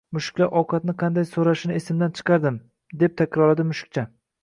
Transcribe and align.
Mushuklar 0.17 0.55
ovqatni 0.61 0.95
qanday 1.03 1.27
soʻrashini 1.33 1.77
esimdan 1.83 2.17
chiqardim, 2.17 2.61
deb 3.05 3.17
takrorladi 3.25 3.71
mushukcha 3.73 4.13